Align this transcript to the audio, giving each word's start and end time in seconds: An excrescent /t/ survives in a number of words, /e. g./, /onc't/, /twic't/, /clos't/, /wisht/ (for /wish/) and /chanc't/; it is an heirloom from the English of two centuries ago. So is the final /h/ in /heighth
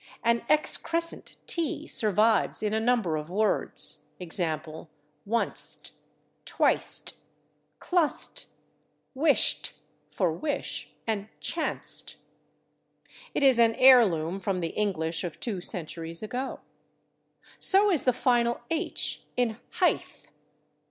An 0.23 0.41
excrescent 0.49 1.35
/t/ 1.45 1.87
survives 1.87 2.63
in 2.63 2.73
a 2.73 2.79
number 2.79 3.17
of 3.17 3.29
words, 3.29 4.07
/e. 4.19 4.27
g./, 4.27 4.43
/onc't/, 5.27 5.91
/twic't/, 6.43 7.13
/clos't/, 7.79 8.45
/wisht/ 9.15 9.73
(for 10.09 10.35
/wish/) 10.35 10.87
and 11.05 11.27
/chanc't/; 11.39 12.15
it 13.35 13.43
is 13.43 13.59
an 13.59 13.75
heirloom 13.75 14.39
from 14.39 14.59
the 14.61 14.69
English 14.69 15.23
of 15.23 15.39
two 15.39 15.61
centuries 15.61 16.23
ago. 16.23 16.61
So 17.59 17.91
is 17.91 18.01
the 18.01 18.11
final 18.11 18.59
/h/ 18.71 19.19
in 19.37 19.57
/heighth 19.73 20.29